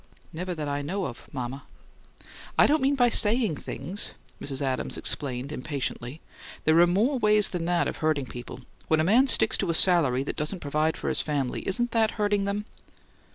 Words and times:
"Never 0.33 0.55
that 0.55 0.67
I 0.67 0.81
know 0.81 1.05
of, 1.05 1.31
mama." 1.31 1.65
"I 2.57 2.65
don't 2.65 2.81
mean 2.81 2.95
by 2.95 3.09
SAYING 3.09 3.55
things," 3.55 4.13
Mrs. 4.41 4.59
Adams 4.59 4.97
explained, 4.97 5.51
impatiently. 5.51 6.21
"There 6.65 6.79
are 6.79 6.87
more 6.87 7.19
ways 7.19 7.49
than 7.49 7.65
that 7.65 7.87
of 7.87 7.97
hurting 7.97 8.25
people. 8.25 8.61
When 8.87 8.99
a 8.99 9.03
man 9.03 9.27
sticks 9.27 9.59
to 9.59 9.69
a 9.69 9.75
salary 9.75 10.23
that 10.23 10.37
doesn't 10.37 10.59
provide 10.59 10.97
for 10.97 11.07
his 11.07 11.21
family, 11.21 11.61
isn't 11.67 11.91
that 11.91 12.11
hurting 12.17 12.45
them?" 12.45 12.65